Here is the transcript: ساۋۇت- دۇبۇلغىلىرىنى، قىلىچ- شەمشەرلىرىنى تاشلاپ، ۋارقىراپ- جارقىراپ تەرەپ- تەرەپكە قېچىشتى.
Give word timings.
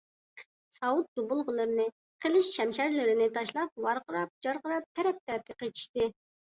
ساۋۇت- 0.77 1.09
دۇبۇلغىلىرىنى، 1.19 1.85
قىلىچ- 2.27 2.49
شەمشەرلىرىنى 2.57 3.31
تاشلاپ، 3.39 3.87
ۋارقىراپ- 3.89 4.37
جارقىراپ 4.49 4.93
تەرەپ- 4.99 5.25
تەرەپكە 5.31 5.63
قېچىشتى. 5.65 6.15